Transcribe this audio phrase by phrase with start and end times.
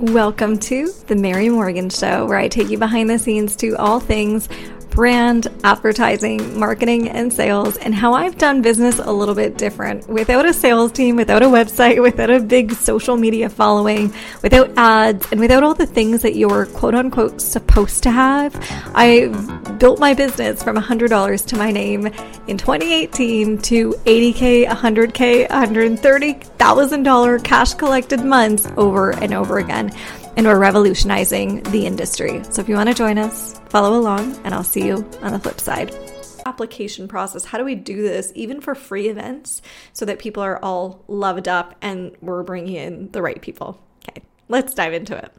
[0.00, 4.00] Welcome to The Mary Morgan Show, where I take you behind the scenes to all
[4.00, 4.48] things
[4.90, 10.46] brand, advertising, marketing, and sales, and how I've done business a little bit different without
[10.46, 15.40] a sales team, without a website, without a big social media following, without ads, and
[15.40, 18.54] without all the things that you're quote unquote supposed to have.
[18.94, 19.28] I
[19.78, 22.06] built my business from $100 to my name
[22.46, 29.90] in 2018 to 80K, 100K, $130,000 cash collected months over and over again
[30.36, 32.42] and we're revolutionizing the industry.
[32.50, 35.38] So if you want to join us, follow along, and I'll see you on the
[35.38, 35.94] flip side.
[36.46, 37.44] Application process.
[37.44, 39.62] How do we do this even for free events
[39.92, 43.80] so that people are all loved up and we're bringing in the right people?
[44.08, 45.32] Okay, let's dive into it.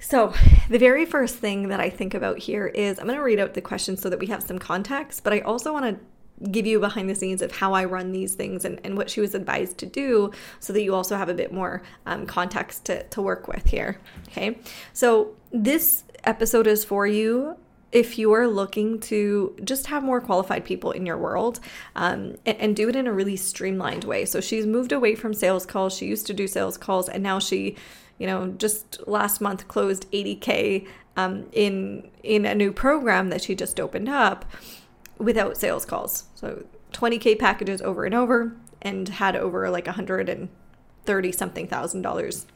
[0.00, 0.32] So,
[0.70, 3.54] the very first thing that I think about here is I'm going to read out
[3.54, 6.04] the questions so that we have some context, but I also want to
[6.50, 9.20] give you behind the scenes of how I run these things and, and what she
[9.20, 13.02] was advised to do so that you also have a bit more um, context to,
[13.04, 14.00] to work with here.
[14.28, 14.58] Okay.
[14.92, 17.56] So this episode is for you
[17.90, 21.58] if you are looking to just have more qualified people in your world
[21.96, 24.26] um, and, and, do it in a really streamlined way.
[24.26, 25.96] So she's moved away from sales calls.
[25.96, 27.76] She used to do sales calls and now she,
[28.18, 33.54] you know, just last month closed 80K um, in in a new program that she
[33.54, 34.44] just opened up
[35.18, 36.24] without sales calls.
[36.34, 42.46] So 20K packages over and over and had over like 130 something thousand dollars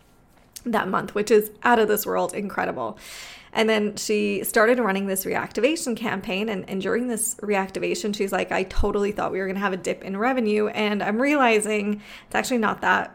[0.64, 2.98] that month, which is out of this world incredible.
[3.52, 6.48] And then she started running this reactivation campaign.
[6.48, 9.74] And, and during this reactivation, she's like, I totally thought we were going to have
[9.74, 10.68] a dip in revenue.
[10.68, 13.14] And I'm realizing it's actually not that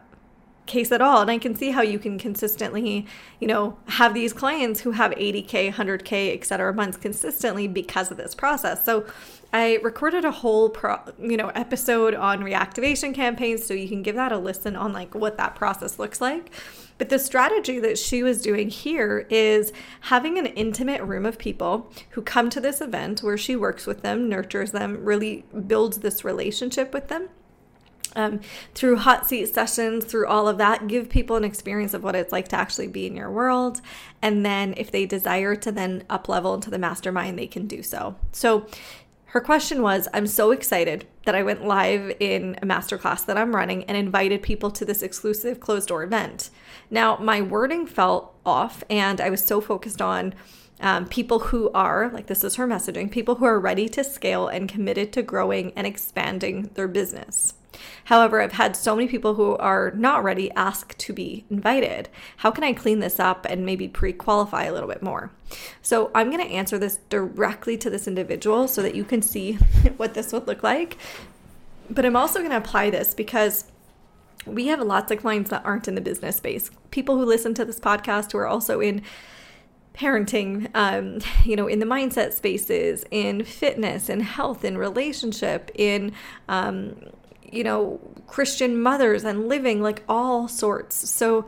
[0.66, 1.22] case at all.
[1.22, 3.06] And I can see how you can consistently,
[3.40, 8.16] you know, have these clients who have 80K, 100K, et cetera months consistently because of
[8.16, 8.84] this process.
[8.84, 9.06] So
[9.52, 13.64] I recorded a whole pro, you know, episode on reactivation campaigns.
[13.64, 16.50] So you can give that a listen on like what that process looks like.
[16.98, 21.92] But the strategy that she was doing here is having an intimate room of people
[22.10, 26.24] who come to this event where she works with them, nurtures them, really builds this
[26.24, 27.28] relationship with them
[28.16, 28.40] um,
[28.74, 32.32] through hot seat sessions, through all of that, give people an experience of what it's
[32.32, 33.80] like to actually be in your world.
[34.20, 37.82] And then if they desire to then up level into the mastermind, they can do
[37.82, 38.16] so.
[38.32, 38.66] So
[39.28, 43.54] her question was I'm so excited that I went live in a masterclass that I'm
[43.54, 46.48] running and invited people to this exclusive closed door event.
[46.90, 50.34] Now, my wording felt off, and I was so focused on
[50.80, 54.48] um, people who are, like this is her messaging, people who are ready to scale
[54.48, 57.52] and committed to growing and expanding their business.
[58.04, 62.08] However, I've had so many people who are not ready ask to be invited.
[62.38, 65.30] How can I clean this up and maybe pre qualify a little bit more?
[65.82, 69.52] So, I'm going to answer this directly to this individual so that you can see
[69.96, 70.96] what this would look like.
[71.90, 73.64] But I'm also going to apply this because
[74.46, 77.64] we have lots of clients that aren't in the business space, people who listen to
[77.64, 79.02] this podcast who are also in
[79.94, 86.12] parenting, um, you know, in the mindset spaces, in fitness, in health, in relationship, in
[86.48, 86.94] um,
[87.52, 91.08] you know, Christian mothers and living, like all sorts.
[91.08, 91.46] So,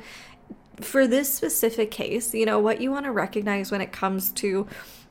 [0.81, 4.67] for this specific case, you know, what you want to recognize when it comes to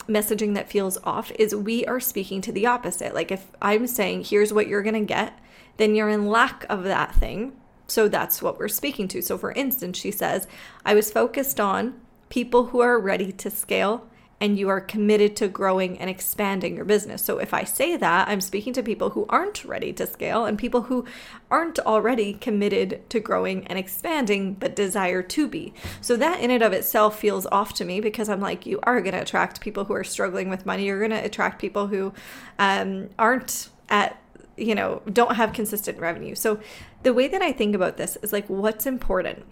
[0.07, 3.13] messaging that feels off is we are speaking to the opposite.
[3.13, 5.37] Like, if I'm saying, here's what you're going to get,
[5.77, 7.53] then you're in lack of that thing.
[7.87, 9.21] So, that's what we're speaking to.
[9.21, 10.47] So, for instance, she says,
[10.85, 11.99] I was focused on
[12.29, 14.08] people who are ready to scale
[14.41, 17.23] and you are committed to growing and expanding your business.
[17.23, 20.57] So if I say that, I'm speaking to people who aren't ready to scale and
[20.57, 21.05] people who
[21.51, 25.73] aren't already committed to growing and expanding but desire to be.
[25.99, 29.01] So that in and of itself feels off to me because I'm like, you are
[29.01, 30.85] going to attract people who are struggling with money.
[30.85, 32.13] You're going to attract people who
[32.57, 34.21] um, aren't at
[34.55, 36.35] you know, don't have consistent revenue.
[36.35, 36.59] So
[37.03, 39.45] the way that I think about this is like, what's important?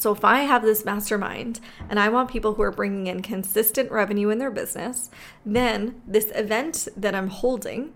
[0.00, 3.90] So if I have this mastermind and I want people who are bringing in consistent
[3.90, 5.10] revenue in their business,
[5.44, 7.92] then this event that I'm holding,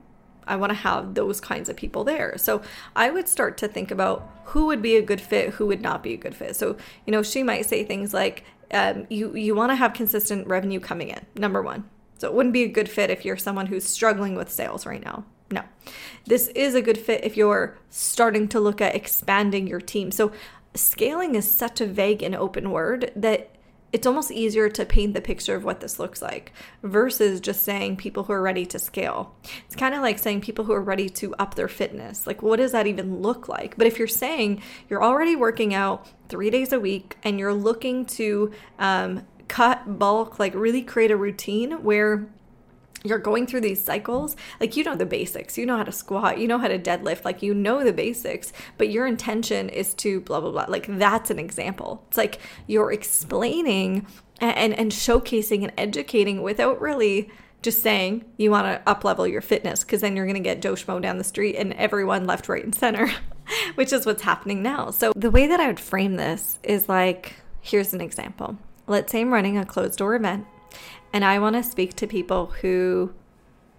[0.47, 2.37] I want to have those kinds of people there.
[2.37, 2.61] So
[2.95, 6.03] I would start to think about who would be a good fit, who would not
[6.03, 6.57] be a good fit.
[6.57, 6.77] So,
[7.07, 10.81] you know, she might say things like, um, you, you want to have consistent revenue
[10.81, 11.89] coming in, number one.
[12.19, 15.03] So it wouldn't be a good fit if you're someone who's struggling with sales right
[15.03, 15.25] now.
[15.51, 15.63] No.
[16.27, 20.11] This is a good fit if you're starting to look at expanding your team.
[20.11, 20.33] So
[20.75, 23.51] scaling is such a vague and open word that
[23.95, 27.97] it's almost easier to paint the picture of what this looks like versus just saying
[27.97, 29.37] people who are ready to scale.
[29.67, 32.27] It's kind of like saying people who are ready to up their fitness.
[32.27, 33.77] Like, what does that even look like?
[33.77, 38.05] But if you're saying you're already working out three days a week and you're looking
[38.07, 38.51] to
[38.81, 42.27] um, cut bulk, like really create a routine where
[43.05, 46.39] you're going through these cycles, like you know the basics, you know how to squat,
[46.39, 50.21] you know how to deadlift, like you know the basics, but your intention is to
[50.23, 50.65] blah blah blah.
[50.69, 52.03] Like that's an example.
[52.09, 54.07] It's like you're explaining
[54.41, 57.31] and and showcasing and educating without really
[57.61, 60.61] just saying you want to up level your fitness because then you're going to get
[60.61, 63.11] Joe Schmo down the street and everyone left, right, and center,
[63.75, 64.91] which is what's happening now.
[64.91, 68.57] So the way that I would frame this is like here's an example.
[68.87, 70.47] Let's say I'm running a closed door event
[71.13, 73.13] and I want to speak to people who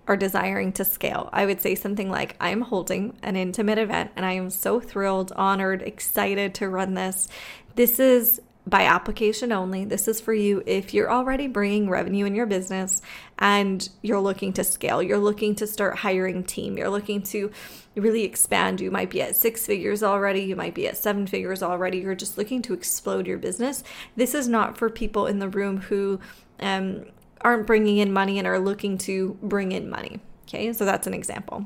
[0.07, 1.29] are desiring to scale.
[1.33, 5.31] I would say something like, I'm holding an intimate event and I am so thrilled,
[5.35, 7.27] honored, excited to run this.
[7.75, 9.85] This is by application only.
[9.85, 13.01] This is for you if you're already bringing revenue in your business
[13.37, 15.03] and you're looking to scale.
[15.03, 16.77] You're looking to start hiring team.
[16.77, 17.51] You're looking to
[17.95, 18.81] really expand.
[18.81, 20.41] You might be at six figures already.
[20.41, 21.99] You might be at seven figures already.
[21.99, 23.83] You're just looking to explode your business.
[24.15, 26.19] This is not for people in the room who
[26.59, 27.05] um,
[27.41, 30.19] aren't bringing in money and are looking to bring in money.
[30.47, 31.65] Okay, so that's an example.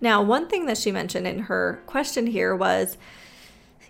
[0.00, 2.96] Now, one thing that she mentioned in her question here was,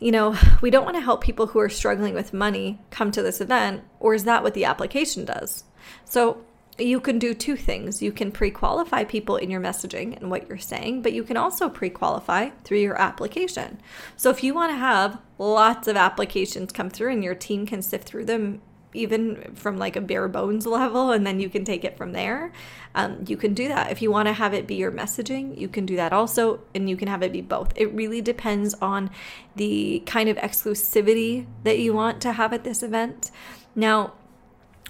[0.00, 3.23] you know, we don't want to help people who are struggling with money come to
[3.23, 5.64] this event, or is that what the application does?
[6.05, 6.44] So,
[6.78, 8.02] you can do two things.
[8.02, 11.36] You can pre qualify people in your messaging and what you're saying, but you can
[11.36, 13.80] also pre qualify through your application.
[14.16, 17.82] So, if you want to have lots of applications come through and your team can
[17.82, 18.62] sift through them
[18.94, 22.52] even from like a bare bones level, and then you can take it from there.
[22.94, 23.90] Um, you can do that.
[23.90, 26.88] If you want to have it be your messaging, you can do that also, and
[26.88, 27.72] you can have it be both.
[27.74, 29.10] It really depends on
[29.56, 33.30] the kind of exclusivity that you want to have at this event.
[33.74, 34.12] Now,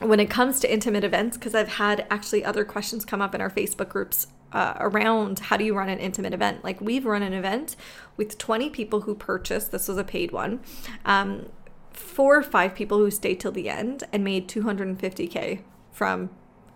[0.03, 3.41] when it comes to intimate events, because I've had actually other questions come up in
[3.41, 6.63] our Facebook groups uh, around how do you run an intimate event.
[6.63, 7.77] Like we've run an event
[8.17, 10.61] with 20 people who purchased, this was a paid one.
[11.05, 11.47] Um,
[11.93, 16.31] four or five people who stayed till the end and made 250K from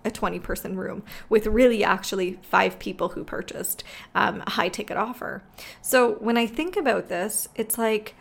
[0.05, 3.83] a 20 person room with really actually five people who purchased
[4.15, 5.43] um, a high ticket offer.
[5.83, 8.15] So when I think about this, it's like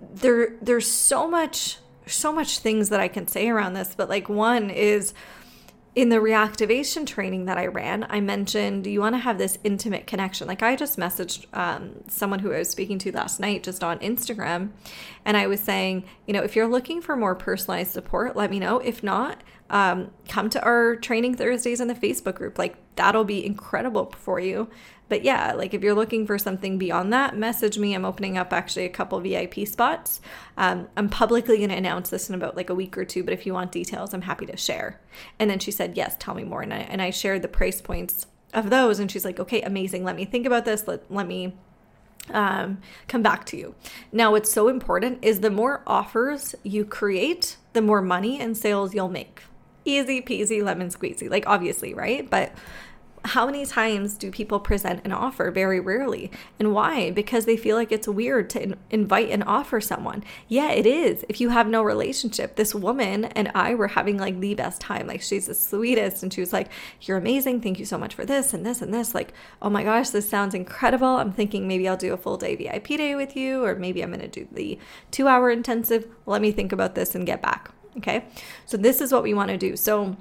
[0.00, 1.78] there there's so much
[2.10, 5.14] so much things that I can say around this, but like one is
[5.94, 10.06] in the reactivation training that I ran, I mentioned you want to have this intimate
[10.06, 10.46] connection.
[10.46, 13.98] Like I just messaged um, someone who I was speaking to last night just on
[13.98, 14.70] Instagram,
[15.24, 18.60] and I was saying, you know, if you're looking for more personalized support, let me
[18.60, 18.78] know.
[18.78, 22.56] If not, um, come to our training Thursdays in the Facebook group.
[22.56, 24.68] Like that'll be incredible for you.
[25.08, 27.94] But yeah, like if you're looking for something beyond that, message me.
[27.94, 30.20] I'm opening up actually a couple VIP spots.
[30.58, 33.32] Um, I'm publicly going to announce this in about like a week or two, but
[33.32, 35.00] if you want details, I'm happy to share.
[35.38, 36.60] And then she said, Yes, tell me more.
[36.62, 39.00] And I, and I shared the price points of those.
[39.00, 40.04] And she's like, Okay, amazing.
[40.04, 40.86] Let me think about this.
[40.86, 41.54] Let, let me
[42.28, 43.74] um, come back to you.
[44.12, 48.94] Now, what's so important is the more offers you create, the more money and sales
[48.94, 49.42] you'll make.
[49.84, 52.28] Easy peasy lemon squeezy, like obviously, right?
[52.28, 52.52] But
[53.24, 55.50] how many times do people present an offer?
[55.50, 56.30] Very rarely.
[56.58, 57.10] And why?
[57.10, 60.24] Because they feel like it's weird to in- invite and offer someone.
[60.48, 61.24] Yeah, it is.
[61.28, 65.06] If you have no relationship, this woman and I were having like the best time.
[65.06, 66.22] Like, she's the sweetest.
[66.22, 66.68] And she was like,
[67.02, 67.60] You're amazing.
[67.60, 69.14] Thank you so much for this and this and this.
[69.14, 71.08] Like, oh my gosh, this sounds incredible.
[71.08, 74.10] I'm thinking maybe I'll do a full day VIP day with you, or maybe I'm
[74.10, 74.78] going to do the
[75.10, 76.06] two hour intensive.
[76.26, 77.70] Let me think about this and get back.
[77.98, 78.24] Okay.
[78.66, 79.76] So, this is what we want to do.
[79.76, 80.16] So,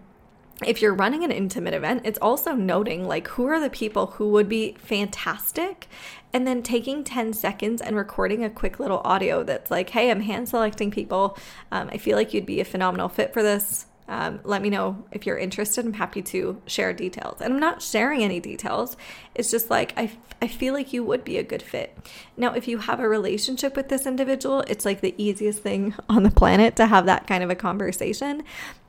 [0.65, 4.29] if you're running an intimate event, it's also noting like who are the people who
[4.31, 5.87] would be fantastic
[6.33, 10.21] and then taking 10 seconds and recording a quick little audio that's like, hey, I'm
[10.21, 11.37] hand selecting people.
[11.71, 13.85] Um, I feel like you'd be a phenomenal fit for this.
[14.07, 15.85] Um, let me know if you're interested.
[15.85, 17.41] I'm happy to share details.
[17.41, 18.97] And I'm not sharing any details.
[19.35, 20.11] It's just like, I,
[20.41, 21.95] I feel like you would be a good fit.
[22.35, 26.23] Now, if you have a relationship with this individual, it's like the easiest thing on
[26.23, 28.43] the planet to have that kind of a conversation.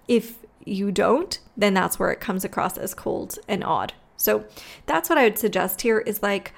[0.08, 3.92] If you don't, then that's where it comes across as cold and odd.
[4.16, 4.44] So
[4.86, 6.52] that's what I would suggest here is like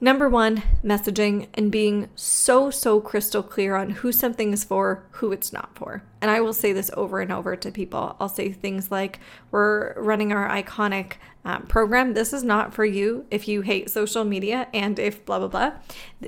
[0.00, 5.32] number one, messaging and being so, so crystal clear on who something is for, who
[5.32, 6.02] it's not for.
[6.20, 8.16] And I will say this over and over to people.
[8.18, 12.14] I'll say things like, We're running our iconic um, program.
[12.14, 15.72] This is not for you if you hate social media and if blah, blah, blah.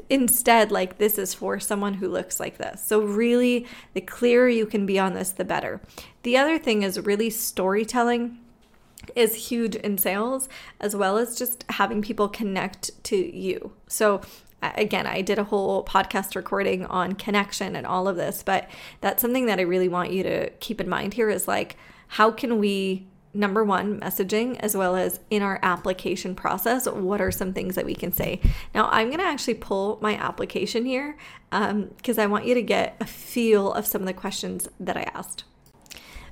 [0.08, 2.84] Instead, like, this is for someone who looks like this.
[2.86, 5.80] So, really, the clearer you can be on this, the better.
[6.22, 8.38] The other thing is really storytelling
[9.14, 10.48] is huge in sales,
[10.80, 13.72] as well as just having people connect to you.
[13.88, 14.20] So,
[14.62, 18.68] again, I did a whole podcast recording on connection and all of this, but
[19.00, 21.76] that's something that I really want you to keep in mind here is like,
[22.08, 27.30] how can we number one, messaging, as well as in our application process, what are
[27.30, 28.40] some things that we can say?
[28.74, 31.16] Now, I'm going to actually pull my application here
[31.50, 34.96] because um, I want you to get a feel of some of the questions that
[34.96, 35.44] I asked.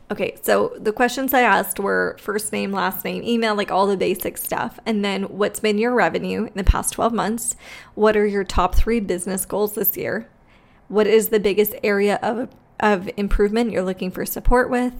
[0.08, 3.96] Okay, so the questions I asked were first name, last name, email, like all the
[3.96, 4.78] basic stuff.
[4.86, 7.56] And then what's been your revenue in the past 12 months?
[7.96, 10.28] What are your top three business goals this year?
[10.86, 12.48] What is the biggest area of,
[12.78, 14.94] of improvement you're looking for support with?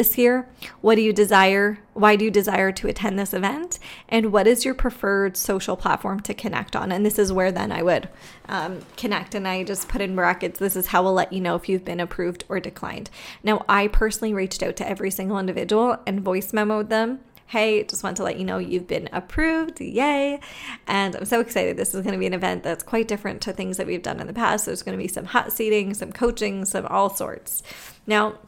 [0.00, 0.48] This year?
[0.80, 1.78] What do you desire?
[1.92, 3.78] Why do you desire to attend this event?
[4.08, 6.90] And what is your preferred social platform to connect on?
[6.90, 8.08] And this is where then I would
[8.48, 9.34] um, connect.
[9.34, 11.84] And I just put in brackets this is how we'll let you know if you've
[11.84, 13.10] been approved or declined.
[13.42, 18.04] Now, I personally reached out to every single individual and voice memoed them hey, just
[18.04, 19.80] want to let you know you've been approved.
[19.80, 20.38] Yay.
[20.86, 21.76] And I'm so excited.
[21.76, 24.20] This is going to be an event that's quite different to things that we've done
[24.20, 24.66] in the past.
[24.66, 27.64] There's going to be some hot seating, some coaching, some all sorts.
[28.06, 28.38] Now,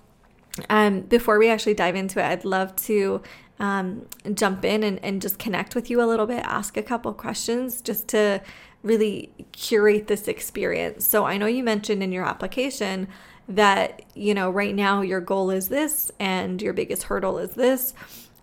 [0.68, 3.22] um, before we actually dive into it, I'd love to
[3.58, 7.12] um, jump in and, and just connect with you a little bit, ask a couple
[7.12, 8.42] questions just to
[8.82, 11.06] really curate this experience.
[11.06, 13.08] So I know you mentioned in your application
[13.48, 17.94] that, you know, right now your goal is this and your biggest hurdle is this.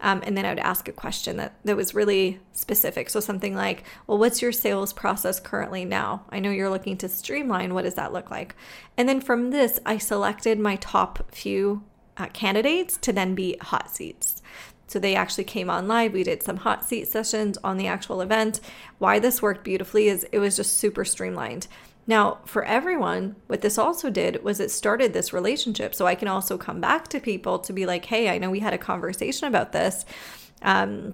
[0.01, 3.09] Um, and then I would ask a question that, that was really specific.
[3.09, 6.23] So something like, well, what's your sales process currently now?
[6.29, 7.73] I know you're looking to streamline.
[7.73, 8.55] What does that look like?
[8.95, 11.83] And then from this, I selected my top few
[12.19, 14.41] uh, candidates to then be hot seats.
[14.87, 16.13] So they actually came on live.
[16.13, 18.59] We did some hot seat sessions on the actual event.
[18.97, 21.67] Why this worked beautifully is it was just super streamlined.
[22.07, 25.93] Now, for everyone, what this also did was it started this relationship.
[25.93, 28.61] So I can also come back to people to be like, hey, I know we
[28.61, 30.05] had a conversation about this.
[30.63, 31.13] Um,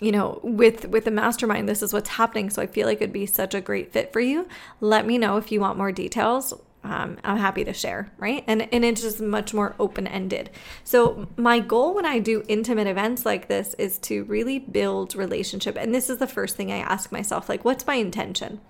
[0.00, 3.12] you know with with the mastermind this is what's happening so i feel like it'd
[3.12, 4.48] be such a great fit for you
[4.80, 8.42] let me know if you want more details um, I'm happy to share, right?
[8.46, 10.50] And and it's just much more open ended.
[10.82, 15.76] So my goal when I do intimate events like this is to really build relationship.
[15.76, 18.60] And this is the first thing I ask myself, like, what's my intention?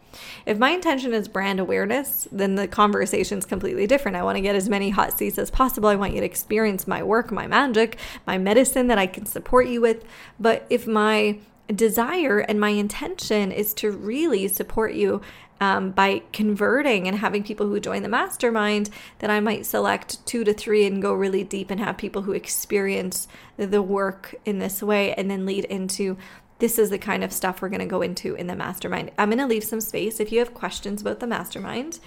[0.44, 4.16] If my intention is brand awareness, then the conversation is completely different.
[4.16, 5.88] I want to get as many hot seats as possible.
[5.88, 9.68] I want you to experience my work, my magic, my medicine that I can support
[9.68, 10.04] you with.
[10.40, 11.38] But if my
[11.72, 15.20] desire and my intention is to really support you
[15.60, 20.42] um, by converting and having people who join the mastermind, that I might select two
[20.44, 24.82] to three and go really deep and have people who experience the work in this
[24.82, 26.16] way and then lead into
[26.60, 29.10] this is the kind of stuff we're going to go into in the mastermind.
[29.18, 31.98] I'm going to leave some space if you have questions about the mastermind,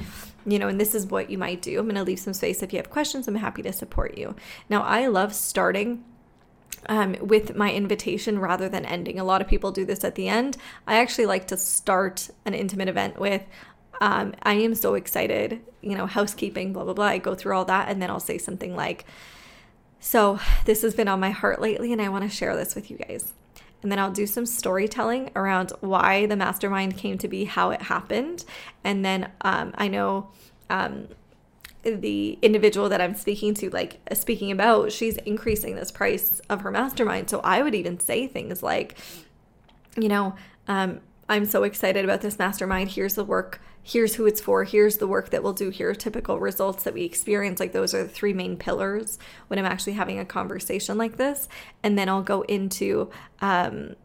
[0.46, 1.80] you know, and this is what you might do.
[1.80, 3.28] I'm going to leave some space if you have questions.
[3.28, 4.36] I'm happy to support you.
[4.70, 6.04] Now, I love starting
[6.88, 9.20] um, with my invitation rather than ending.
[9.20, 10.58] A lot of people do this at the end.
[10.88, 13.44] I actually like to start an intimate event with,
[14.02, 17.06] um, I am so excited, you know, housekeeping, blah, blah, blah.
[17.06, 19.06] I go through all that and then I'll say something like,
[20.00, 22.92] So this has been on my heart lately and I want to share this with
[22.92, 23.34] you guys.
[23.82, 27.84] And then I'll do some storytelling around why the mastermind came to be, how it
[27.84, 28.46] happened.
[28.84, 30.32] And then um, I know
[30.70, 31.10] um,
[31.84, 36.62] the individual that I'm speaking to, like uh, speaking about, she's increasing this price of
[36.62, 37.30] her mastermind.
[37.30, 38.98] So I would even say things like,
[39.98, 40.36] you know,
[40.68, 42.92] um, I'm so excited about this mastermind.
[42.92, 43.62] Here's the work.
[43.82, 44.64] Here's who it's for.
[44.64, 45.70] Here's the work that we'll do.
[45.70, 47.60] Here typical results that we experience.
[47.60, 51.50] Like those are the three main pillars when I'm actually having a conversation like this.
[51.82, 53.10] And then I'll go into,
[53.42, 53.96] um,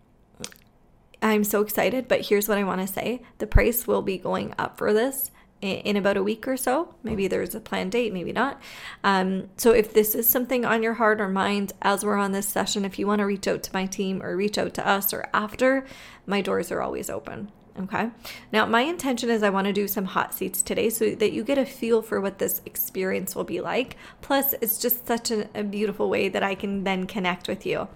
[1.23, 4.54] I'm so excited, but here's what I want to say the price will be going
[4.58, 5.30] up for this
[5.61, 6.95] in about a week or so.
[7.03, 8.61] Maybe there's a planned date, maybe not.
[9.03, 12.49] Um, so, if this is something on your heart or mind as we're on this
[12.49, 15.12] session, if you want to reach out to my team or reach out to us
[15.12, 15.85] or after,
[16.27, 17.50] my doors are always open.
[17.80, 18.11] Okay.
[18.52, 21.44] Now, my intention is I want to do some hot seats today so that you
[21.44, 23.97] get a feel for what this experience will be like.
[24.20, 27.87] Plus, it's just such a, a, beautiful way that I can then connect with you.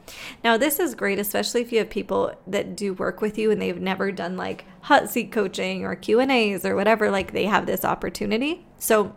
[0.45, 3.61] Now, this is great, especially if you have people that do work with you and
[3.61, 7.85] they've never done like hot seat coaching or Q&As or whatever, like they have this
[7.85, 8.65] opportunity.
[8.79, 9.17] So,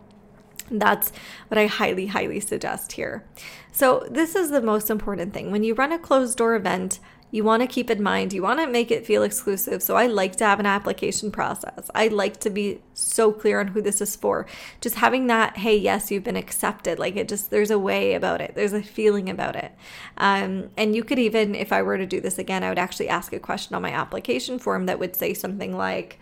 [0.68, 1.12] that's
[1.46, 3.24] what I highly, highly suggest here.
[3.70, 5.52] So, this is the most important thing.
[5.52, 6.98] When you run a closed door event,
[7.36, 9.82] you want to keep in mind, you want to make it feel exclusive.
[9.82, 11.90] So I like to have an application process.
[11.94, 14.46] I like to be so clear on who this is for.
[14.80, 16.98] Just having that, hey, yes, you've been accepted.
[16.98, 19.72] Like it just, there's a way about it, there's a feeling about it.
[20.16, 23.10] Um, and you could even, if I were to do this again, I would actually
[23.10, 26.18] ask a question on my application form that would say something like,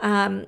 [0.00, 0.46] um,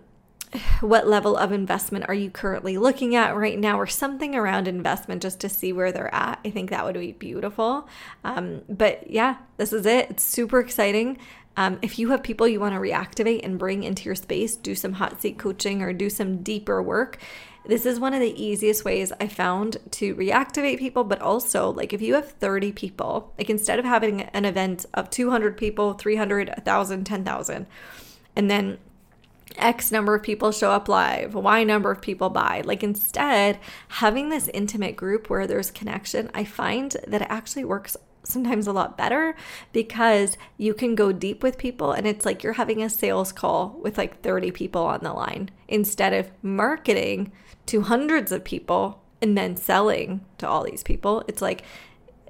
[0.80, 5.22] what level of investment are you currently looking at right now or something around investment
[5.22, 6.38] just to see where they're at.
[6.44, 7.88] I think that would be beautiful.
[8.24, 10.10] Um, but yeah this is it.
[10.10, 11.18] It's super exciting.
[11.58, 14.74] Um, if you have people you want to reactivate and bring into your space do
[14.74, 17.18] some hot seat coaching or do some deeper work
[17.66, 21.92] this is one of the easiest ways I found to reactivate people, but also like
[21.92, 26.48] if you have 30 people, like instead of having an event of 200 people, 300,
[26.48, 27.66] 1,000, 10,000,
[28.36, 28.78] and then
[29.56, 32.62] X number of people show up live, Y number of people buy.
[32.64, 37.96] Like instead, having this intimate group where there's connection, I find that it actually works
[38.24, 39.36] sometimes a lot better
[39.72, 43.78] because you can go deep with people and it's like you're having a sales call
[43.82, 47.30] with like 30 people on the line instead of marketing
[47.66, 51.24] to hundreds of people and then selling to all these people.
[51.28, 51.62] It's like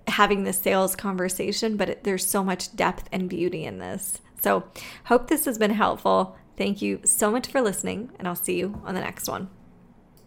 [0.07, 4.21] having the sales conversation, but it, there's so much depth and beauty in this.
[4.41, 4.65] So,
[5.05, 6.37] hope this has been helpful.
[6.57, 9.49] Thank you so much for listening, and I'll see you on the next one.